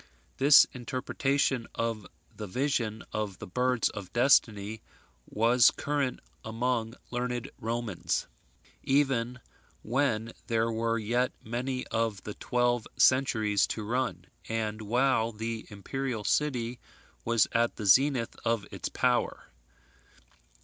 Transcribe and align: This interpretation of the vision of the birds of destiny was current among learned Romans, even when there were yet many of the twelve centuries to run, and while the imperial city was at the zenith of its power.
This 0.39 0.65
interpretation 0.71 1.67
of 1.75 2.07
the 2.35 2.47
vision 2.47 3.03
of 3.13 3.37
the 3.37 3.45
birds 3.45 3.87
of 3.89 4.11
destiny 4.13 4.81
was 5.29 5.69
current 5.69 6.21
among 6.43 6.95
learned 7.11 7.51
Romans, 7.59 8.25
even 8.83 9.39
when 9.83 10.33
there 10.47 10.71
were 10.71 10.97
yet 10.97 11.33
many 11.43 11.85
of 11.89 12.23
the 12.23 12.33
twelve 12.33 12.87
centuries 12.97 13.67
to 13.67 13.83
run, 13.83 14.25
and 14.49 14.81
while 14.81 15.31
the 15.31 15.67
imperial 15.69 16.23
city 16.23 16.79
was 17.23 17.47
at 17.51 17.75
the 17.75 17.85
zenith 17.85 18.35
of 18.43 18.65
its 18.71 18.89
power. 18.89 19.49